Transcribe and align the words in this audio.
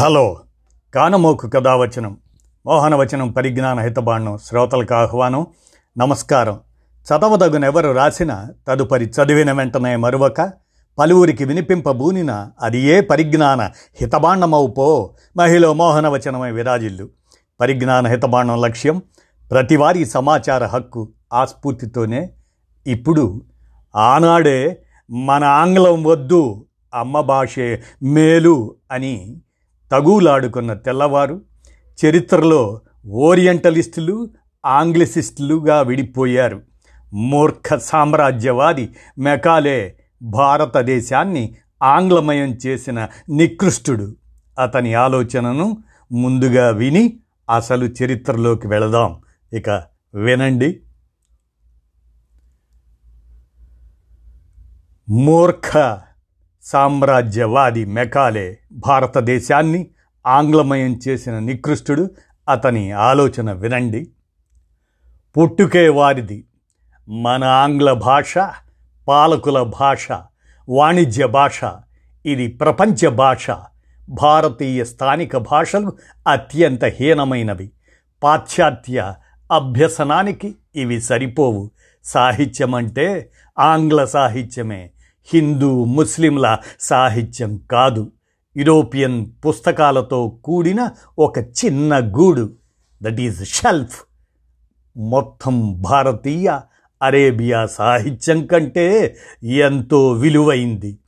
Hello. 0.00 0.40
కానమోకు 0.94 1.48
కథావచనం. 1.48 2.16
మోహనవచనం 2.66 3.30
పరిజ్ఞాన 3.30 3.80
హితబాణం. 3.80 4.38
శ్రోతలకు 4.38 4.94
ఆహ్వానం. 4.94 5.46
నమస్కారం. 5.98 6.60
చదవదగునెవరు 7.02 7.90
రాసిన 7.90 8.46
తదుపరి 8.68 9.04
చదివిన 9.04 9.52
వెంటనే 9.52 9.96
మరువక 9.96 10.52
పలువురికి 10.98 11.44
వినిపింపబూనిన 11.44 12.48
అది 12.62 12.78
ఏ 12.78 13.00
పరిజ్ఞాన 13.00 13.62
హితబాండమవుపో 14.00 15.14
మహిళ 15.36 15.66
మోహనవచనమై 15.66 16.50
విరాజిల్లు. 16.50 17.08
పరిజ్ఞాన 17.60 18.06
హితబాండం 18.06 18.60
లక్ష్యం 18.60 19.02
ప్రతివారీ 19.50 20.04
సమాచార 20.04 20.66
హక్కు 20.66 21.08
ఆస్ఫూర్తితోనే. 21.32 22.30
ఇప్పుడు 22.86 23.42
ఆనాడే 23.96 24.82
మన 25.10 25.44
ఆంగ్లం 25.44 26.04
వద్దు 26.04 26.66
అమ్మ 26.94 27.20
భాషే 27.20 27.82
మేలు 28.02 28.74
అని 28.92 29.40
తగులాడుకున్న 29.94 30.74
తెల్లవారు 30.74 31.40
చరిత్రలో 32.06 32.80
ఓరియంటలిస్టులు 33.06 34.30
ఆంగ్లసిస్టులుగా 34.66 35.80
విడిపోయారు. 35.80 36.62
మూర్ఖ 37.12 37.74
సామ్రాజ్యవాది 37.74 38.94
మెకాలే 39.18 39.98
భారతదేశాన్ని 40.22 41.54
ఆంగ్లమయం 41.82 42.58
చేసిన 42.66 43.08
నికృష్టుడు. 43.30 44.16
అతని 44.58 44.94
ఆలోచనను 44.94 45.76
ముందుగా 46.12 46.70
విని 46.70 47.20
అసలు 47.54 47.84
చరిత్రలోకి 47.84 48.68
వెళదాం. 48.68 49.20
ఇక 49.52 49.70
వినండి. 50.14 50.80
మూర్ఖ 55.08 55.98
సామ్రాజ్యవాది 56.64 57.84
మెకాలే 57.84 58.58
భారతదేశాన్ని 58.72 59.90
ఆంగ్లమయం 60.26 61.00
చేసిన 61.08 61.38
నికృష్టుడు. 61.38 62.10
అతని 62.48 62.92
ఆలోచన 62.92 63.52
వినండి. 63.52 64.10
పుట్టుకే 65.36 65.88
వారిది 65.88 66.44
మన 67.08 67.44
ఆంగ్ల 67.44 67.92
భాష 67.92 68.34
పాలకుల 69.08 69.62
భాష 69.62 70.08
వాణిజ్య 70.68 71.26
భాష. 71.26 71.60
ఇది 72.26 72.48
ప్రపంచ 72.48 73.08
భాష. 73.08 73.50
భారతీయ 74.08 74.84
స్థానిక 74.84 75.36
భాషలు 75.36 75.92
అత్యంత 76.28 76.84
హీనమైనవి. 76.84 77.70
పాశ్చాత్య 78.22 79.14
అభ్యసనానికి 79.52 80.54
ఇవి 80.76 81.00
సరిపోవు. 81.00 81.70
సాహిత్యం 82.04 82.74
అంటే 82.74 83.30
ఆంగ్ల 83.58 84.04
సాహిత్యమే. 84.04 84.90
హిందూ 85.26 85.84
ముస్లింల 85.84 86.58
సాహిత్యం 86.80 87.56
కాదు. 87.70 88.12
యూరోపియన్ 88.56 89.26
పుస్తకాలతో 89.46 90.28
కూడిన 90.44 90.90
ఒక 91.18 91.38
చిన్న 91.38 91.98
గూడు. 91.98 92.52
దట్ 93.02 93.20
ఈజ్ 93.20 93.44
షెల్ఫ్ 93.44 94.00
మొత్తం 94.96 95.82
భారతీయ 95.82 96.60
అరేబియా 97.02 97.66
సాహిత్యం 97.66 98.46
కంటే 98.46 99.16
ఎంతో 99.42 100.10
విలువైంది. 100.12 100.98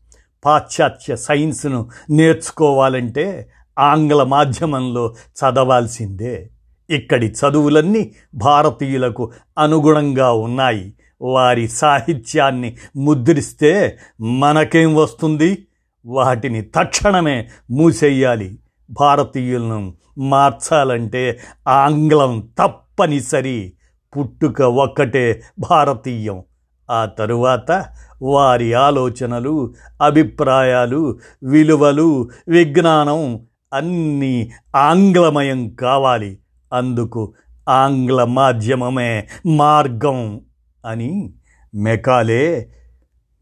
పాశ్చాత్య 0.44 1.16
సైన్స్ను 1.16 1.90
నేర్చుకోవాలంటే 2.10 3.50
ఆంగ్ల 3.78 4.22
మాధ్యమంలో 4.22 5.14
చదవాల్సిందే. 5.32 6.50
ఇక్కడి 6.90 7.26
చదువులన్నీ 7.26 8.14
భారతీయులకు 8.34 9.32
అనుగుణంగా 9.58 10.32
ఉన్నాయి. 10.32 10.94
వారి 11.20 11.68
సాహిత్యాన్ని 11.68 12.76
ముద్రిస్తే 12.96 13.98
మనకేం 14.20 14.94
వస్తుంది? 14.94 15.66
వాటిని 16.06 16.62
తక్షణమే 16.62 17.48
మూసేయాలి. 17.70 18.58
భారతీయులను 18.90 19.94
మార్చాలంటే 20.18 21.38
ఆంగ్లం 21.68 22.48
తప్పనిసరి. 22.58 23.72
పుట్టుక 24.18 24.62
ఒక్కటే 24.62 25.42
భారతీయం. 25.58 26.42
ఆ 26.90 27.04
తరువాత 27.04 27.86
వారి 28.22 28.72
ఆలోచనలు 28.72 29.74
అభిప్రాయాలు 30.02 31.18
విలువలు 31.42 32.28
విజ్ఞానం 32.48 33.46
అన్నీ 33.74 34.50
ఆంగ్లమయం 34.76 35.68
కావాలి. 35.68 36.38
అందుకు 36.72 37.34
ఆంగ్ల 37.68 38.24
మాధ్యమమే 38.24 39.28
మార్గం. 39.46 40.40
అని 40.86 41.34
మెకాలే 41.74 42.72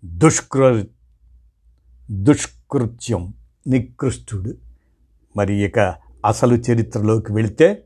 దుష్కృ 0.04 0.84
దుష్కృత్యం. 2.10 3.34
నికృష్టుడు. 3.66 4.54
మరి 5.36 5.64
ఇక 5.64 5.94
అసలు 6.26 6.54
చరిత్రలోకి 6.54 7.32
వెళితే 7.32 7.84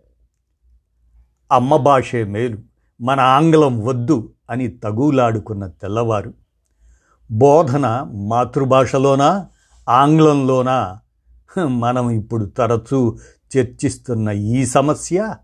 అమ్మ 1.52 1.76
భాషే 1.76 2.24
మేలు. 2.24 2.58
మన 3.00 3.20
ఆంగ్లం 3.20 3.84
వద్దు 3.84 4.32
అని 4.50 4.68
తగులాడుకున్న 4.68 5.66
తెల్లవారు. 5.66 6.34
బోధన 7.30 8.06
మాతృభాషలోనా 8.12 9.46
ఆంగ్లంలోనా? 9.88 11.00
మనం 11.58 12.10
ఇప్పుడు 12.10 12.44
తరచూ 12.44 13.18
చర్చిస్తున్న 13.56 14.28
ఈ 14.28 14.66
సమస్య 14.66 15.34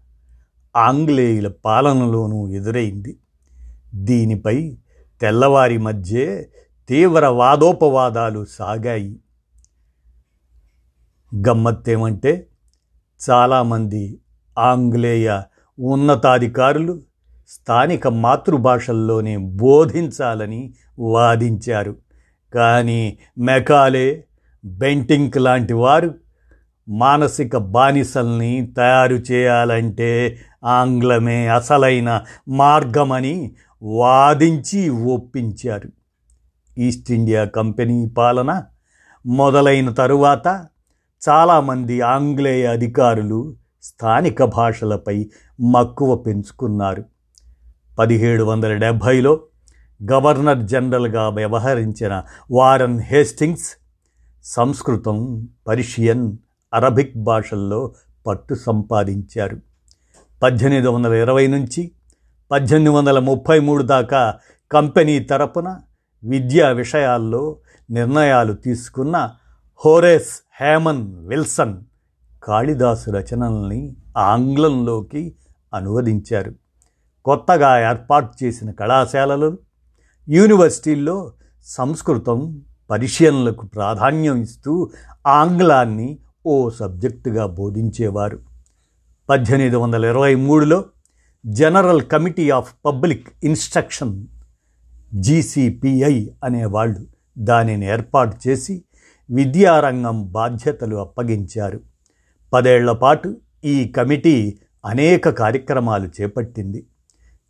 ఆంగ్లేయుల 0.76 1.52
పాలనలోనూ 1.64 2.48
ఎదురైంది. 2.48 3.16
దీనిపై 3.94 4.76
తెల్లవారి 5.20 5.78
మధ్య 5.78 6.42
తీవ్ర 6.88 7.26
వాదోపవాదాలు 7.26 8.46
సాగాయి. 8.50 9.16
గమ్మత్తేమంటే 11.48 12.46
చాలామంది 13.30 14.18
ఆంగ్లేయ 14.58 15.42
ఉన్నతాధికారులు 15.80 17.00
స్థానిక 17.48 18.08
మాతృభాషల్లోనే 18.08 19.36
బోధించాలని 19.36 20.74
వాదించారు. 20.98 21.96
కానీ 22.54 23.18
మెకాలే 23.38 24.24
బెంటింక్ 24.64 25.36
లాంటి 25.36 25.72
వారు 25.72 26.14
మానసిక 26.88 27.56
బానిసల్ని 27.56 28.72
తయారు 28.76 29.14
చేయాలంటే 29.14 30.38
ఆంగ్లమే 30.64 31.46
అసలైన 31.46 32.24
మార్గమని 32.48 33.54
వాదించి 33.84 34.88
ఒప్పించారు. 34.88 35.88
ఈస్ట్ 36.78 37.10
ఇండియా 37.10 37.44
కంపెనీ 37.44 38.08
పాలన 38.08 38.62
మొదలైన 39.26 39.90
తరువాత 39.90 40.66
చాలామంది 41.28 42.00
ఆంగ్లేయ 42.00 42.66
అధికారులు 42.66 43.56
స్థానిక 43.82 44.44
భాషలపై 44.44 45.30
మక్కువ 45.60 46.16
పెంచుకున్నారు. 46.16 47.04
పదిహేడు 47.98 48.44
వందల 48.44 48.74
డెబ్భైలో 48.74 49.40
గవర్నర్ 50.12 50.58
జనరల్గా 50.58 51.28
వ్యవహరించిన 51.28 52.22
వారన్ 52.50 53.00
హేస్టింగ్స్ 53.00 53.70
సంస్కృతం 54.44 55.48
పర్షియన్ 55.68 56.36
అరబిక్ 56.74 57.16
భాషల్లో 57.16 57.94
పట్టు 58.26 58.54
సంపాదించారు. 58.54 59.60
పద్దెనిమిది 60.42 60.88
వందల 60.88 61.12
ఇరవై 61.12 61.46
నుంచి 61.46 61.90
పద్దెనిమిది 62.50 62.90
వందల 62.90 63.18
ముప్పై 63.18 63.58
మూడు 63.58 63.82
దాకా 63.82 64.34
కంపెనీ 64.72 65.18
తరపున 65.18 65.76
విద్యా 66.24 66.68
విషయాల్లో 66.68 67.56
నిర్ణయాలు 67.90 68.52
తీసుకున్న 68.52 69.30
హోరేస్ 69.84 70.46
హేమన్ 70.60 71.28
విల్సన్ 71.28 71.82
కాళిదాసు 72.42 73.10
రచనల్ని 73.10 73.96
ఆంగ్లంలోకి 74.18 75.34
అనువదించారు. 75.74 76.52
కొత్తగా 77.24 77.90
ఏర్పాటు 77.90 78.44
చేసిన 78.44 78.70
కళాశాలలు 78.70 79.58
యూనివర్సిటీల్లో 80.28 81.32
సంస్కృతం 81.64 82.62
పరిశీలనలకు 82.90 83.66
ప్రాధాన్యం 83.66 84.40
ఇస్తూ 84.40 84.90
ఆంగ్లాన్ని 85.26 86.18
ఓ 86.46 86.70
సబ్జెక్టుగా 86.70 87.46
బోధించేవారు. 87.46 88.38
పద్దెనిమిది 89.28 89.76
వందల 89.76 90.04
ఇరవై 90.04 90.34
మూడులో 90.34 90.84
general 91.46 92.02
committee 92.02 92.50
of 92.50 92.74
public 92.84 93.28
instruction 93.44 94.26
GCPI 95.14 96.28
అనేవాళ్ళు 96.44 97.06
దానిని 97.38 97.86
ఏర్పాటు 97.86 98.48
చేసి 98.48 98.84
విద్యారంగం 99.30 100.26
బాధ్యతలు 100.32 100.96
అప్పగించారు. 100.96 101.80
పదేళ్ళ 102.52 102.92
పాటు 102.92 103.36
ఈ 103.64 103.88
కమిటీ 103.88 104.58
అనేక 104.86 105.28
కార్యక్రమాలు 105.28 106.10
చేపట్టింది. 106.20 106.86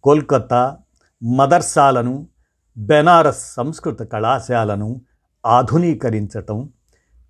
కోల్కతా 0.03 0.77
మదర్సాలను 1.23 2.29
బెనారస్ 2.77 3.55
సంస్కృత 3.55 4.03
కళాశాలను 4.03 5.01
ఆధునీకరించటం 5.47 6.71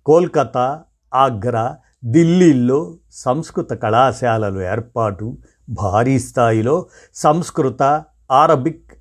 కోల్కతా 0.05 0.83
ఆగ్రా 1.13 1.77
ఢిల్లీల్లో 2.05 2.97
సంస్కృత 3.11 3.73
కళాశాలలు 3.73 4.61
ఏర్పాటు 4.61 5.37
భారీ 5.69 6.19
స్థాయిలో 6.19 6.87
సంస్కృత 7.15 8.03
ఆరబిక్ 8.31 8.91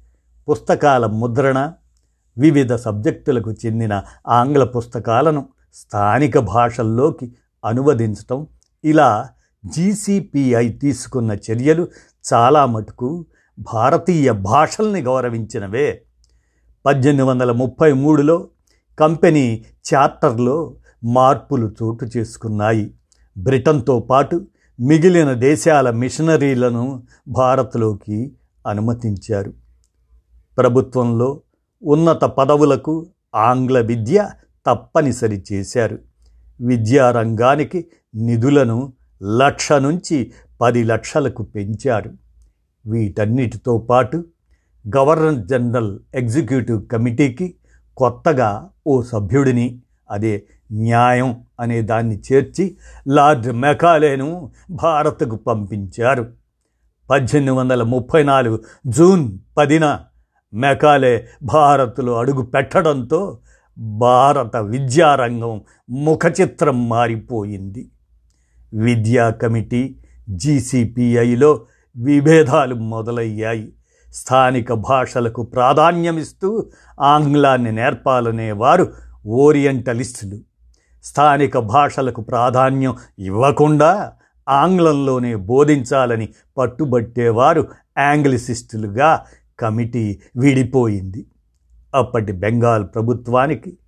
పుస్తకాల 0.48 1.06
ముద్రణ 1.06 1.72
వివిధ 2.38 2.74
సబ్జెక్టులకు 2.74 3.52
చెందిన 3.52 4.02
ఆంగ్ల 4.28 4.64
పుస్తకాలను 4.64 5.48
స్థానిక 5.74 6.38
భాషల్లోకి 6.38 7.32
అనువదించటం 7.64 8.46
ఇలా 8.84 9.28
జీసీపీఐ 9.66 10.68
తీసుకున్న 10.68 11.32
చర్యలు 11.32 11.88
చాలా 12.34 12.66
మటుకు 12.66 13.26
భారతీయ 13.58 14.32
భాషల్ని 14.32 15.02
గౌరవించినవే. 15.02 16.02
పద్దెనిమిది 16.86 17.22
వందల 17.22 17.52
ముప్పై 17.52 17.92
మూడులో 17.92 18.48
కంపెనీ 18.98 19.64
చార్టర్లో 19.94 20.74
మార్పులు 21.04 21.74
చోటు 21.82 22.06
చేసుకున్నాయి. 22.16 22.94
బ్రిటన్తో 23.38 24.00
పాటు 24.00 24.46
మిగిలిన 24.80 25.32
దేశాల 25.32 25.90
మిషనరీలను 25.90 27.02
భారత్లోకి 27.28 28.32
అనుమతించారు. 28.66 29.52
ప్రభుత్వంలో 30.58 31.40
ఉన్నత 31.82 32.24
పదవులకు 32.24 33.06
ఆంగ్ల 33.34 33.80
విద్య 33.80 34.30
తప్పనిసరి 34.66 35.44
చేశారు. 35.52 35.98
విద్యారంగానికి 36.60 37.86
నిధులను 38.14 38.92
లక్ష 39.36 39.72
నుంచి 39.72 40.32
పది 40.60 40.84
లక్షలకు 40.84 41.42
పెంచారు. 41.42 42.10
వీటన్నిటితో 42.86 43.78
పాటు 43.78 44.24
గవర్నర్ 44.96 45.46
జనరల్ 45.46 45.98
ఎగ్జిక్యూటివ్ 46.14 46.86
కమిటీకి 46.86 47.54
కొత్తగా 47.96 48.70
ఓ 48.86 49.02
సభ్యుడిని 49.02 49.82
అదే 50.10 50.42
న్యాయం 50.72 51.44
అనే 51.60 51.82
దాన్ని 51.82 52.20
చేర్చి 52.32 52.76
లార్డ్ 53.08 53.52
మెకాలేను 53.52 54.52
భారత్కు 54.70 55.36
పంపించారు. 55.36 56.26
పద్దెనిమిది 57.10 57.50
వందల 57.50 57.82
ముప్పై 57.82 58.22
నాలుగు 58.22 58.62
జూన్ 58.86 59.38
పదిన 59.56 60.00
మెకాలే 60.54 61.28
భారత్లో 61.42 62.18
అడుగు 62.18 62.42
పెట్టడంతో 62.42 63.38
భారత 63.78 64.56
విద్యారంగం 64.56 65.60
ముఖచిత్రం 65.90 66.88
మారిపోయింది. 66.88 67.90
విద్యా 68.74 69.30
కమిటీ 69.30 69.96
జీసీపీఐలో 70.28 71.60
విభేదాలు 71.96 72.74
మొదలయ్యాయి. 72.74 73.72
స్థానిక 74.12 74.72
భాషలకు 74.72 75.42
ప్రాధాన్యమిస్తూ 75.42 76.70
ఆంగ్లాన్ని 77.00 77.72
నేర్పాలనే 77.72 78.52
వారు 78.52 78.92
ఓరియంటలిస్టులు. 79.26 80.38
స్థానిక 81.04 81.58
భాషలకు 81.58 82.20
ప్రాధాన్యం 82.22 82.96
ఇవ్వకుండా 83.18 84.12
ఆంగ్లంలోనే 84.48 85.36
బోధించాలని 85.36 86.28
పట్టుబట్టేవారు 86.58 87.68
యాంగ్లిసిస్టులుగా 87.98 89.24
కమిటీ 89.60 90.20
విడిపోయింది. 90.36 91.26
అప్పటి 91.94 92.32
బెంగాల్ 92.32 92.86
ప్రభుత్వానికి 92.94 93.78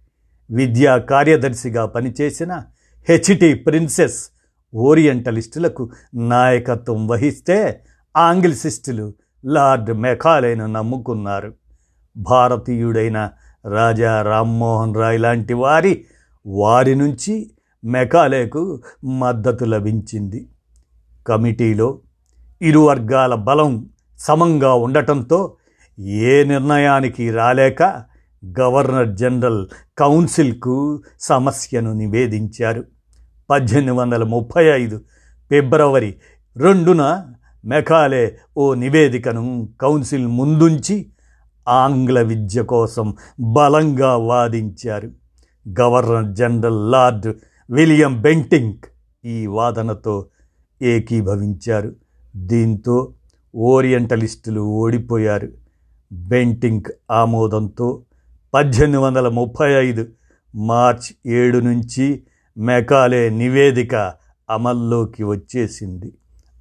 విద్యా 0.51 0.97
కార్యదర్శిగా 0.97 1.87
పనిచేసిన 1.87 2.63
హెచ్టి 3.09 3.55
ప్రిన్సెస్ 3.55 4.29
ఓరియంటలిస్టులకు 4.75 5.91
నాయకత్వం 6.15 7.07
వహిస్తే 7.07 7.85
ఆంగ్లిసిస్టులు 8.17 9.15
లార్డ్ 9.47 9.95
మెకాలేను 9.95 10.67
నమ్ముకున్నారు. 10.67 11.55
భారతీయుడైన 12.17 13.31
రాజా 13.67 14.23
రామ్మోహన్ 14.23 14.95
రాయ్ 14.95 15.21
లాంటి 15.21 15.55
వారి 15.55 16.05
వారి 16.47 16.95
నుంచి 16.95 17.51
మెకాలేకు 17.85 18.81
మద్దతు 19.05 19.65
లభించింది. 19.65 20.49
కమిటీలో 21.27 21.99
ఇరు 22.63 22.81
వర్గాల 22.81 23.35
బలం 23.35 23.89
సమంగా 24.19 24.75
ఉండటంతో 24.75 25.57
ఏ 25.99 26.45
నిర్ణయానికి 26.45 27.31
రాలేక 27.31 28.03
గవర్నర్ 28.61 29.09
జనరల్ 29.09 29.67
కౌన్సిల్కు 29.99 31.03
సమస్యను 31.21 31.93
నివేదించారు. 31.93 32.85
పద్దెనిమిది 33.51 33.93
వందల 33.93 34.25
ముప్పై 34.25 34.65
ఐదు 34.65 35.01
ఫిబ్రవరి 35.51 36.15
రెండున 36.57 37.27
మెకాలే 37.65 38.37
ఓ 38.57 38.75
నివేదికను 38.75 39.69
కౌన్సిల్ 39.81 40.27
ముందుంచి 40.27 41.11
ఆంగ్ల 41.69 42.23
విద్య 42.23 42.63
కోసం 42.63 43.15
బలంగా 43.41 44.17
వాదించారు. 44.17 45.11
Governor 45.81 46.35
general 46.35 46.93
lord 46.93 47.35
William 47.71 48.23
Bentinck 48.23 48.75
ఈ 49.25 49.47
వాదనతో 49.47 50.27
ఏకీభవించారు. 50.83 51.95
దీంతో 52.37 53.13
ఓరియంటలిస్టులు 53.57 54.61
ఓడిపోయారు. 54.61 55.49
బెంటింగ్ 56.13 56.83
ఆమోదంతో 57.11 58.03
పద్దెనిమిది 58.55 58.99
వందల 58.99 59.29
ముప్పై 59.29 59.73
ఐదు 59.73 60.07
మార్చ్ 60.55 61.31
ఏడు 61.31 61.59
నుంచి 61.59 62.23
మెకాలే 62.59 63.31
నివేదిక 63.31 64.13
అమల్లోకి 64.51 65.25
వచ్చేసింది. 65.25 66.13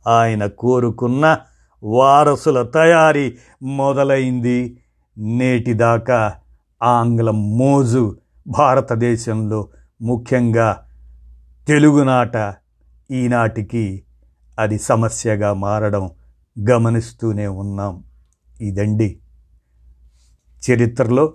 ఆయన 0.08 0.46
కోరుకున్న 0.46 1.38
వారసుల 1.84 2.62
తయారీ 2.62 3.38
మొదలైంది. 3.64 4.78
నేటిదాకా 5.18 6.36
ఆంగ్లం 6.84 7.58
మోజు 7.58 8.18
భారతదేశంలో 8.48 9.68
ముఖ్యంగా 10.02 10.88
తెలుగునాట 11.68 12.54
ఈనాటికి 13.12 14.04
అది 14.60 14.80
సమస్యగా 14.80 15.54
మారడం 15.54 16.10
గమనిస్తూనే 16.70 17.48
ఉన్నాం. 17.48 18.04
ఇదండి 18.62 19.20
చరిత్రలో 20.64 21.34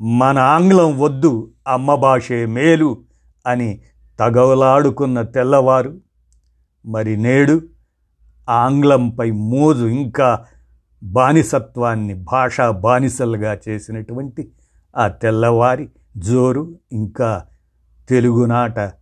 మన 0.00 0.38
ఆంగ్లం 0.38 1.00
వద్దు 1.00 1.52
అమ్మ 1.68 1.94
భాషే 1.94 2.46
మేలు 2.46 3.02
అని 3.46 3.80
తగవలాడుకున్న 4.20 5.22
తెల్లవారు 5.22 6.00
మరి 6.86 7.16
నేడు 7.16 7.62
ఆంగ్లంపై 8.48 9.30
మోజు 9.30 9.86
ఇంకా 9.86 10.46
బానిసత్వాన్ని 11.02 12.14
భాషా 12.14 12.70
బానిసలుగా 12.70 13.58
చేసినటువంటి 13.68 14.52
ఆ 14.96 15.08
తెల్లవారి 15.08 15.88
జోరు 16.16 16.78
ఇంకా 16.92 17.46
తెలుగునాట 18.08 18.92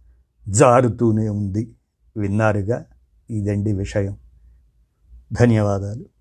జారుతూనే 0.49 1.29
ఉంది. 1.29 1.75
విన్నారుగా? 2.17 2.85
ఇదండి 3.31 3.73
విషయం. 3.73 4.17
ధన్యవాదాలు. 5.33 6.14